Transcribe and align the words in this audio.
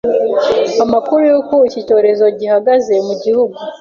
amakuru 0.83 1.21
y'uko 1.29 1.55
iki 1.67 1.79
cyorezo 1.87 2.25
gihagaze 2.39 2.93
mu 3.07 3.13
gihugu. 3.23 3.57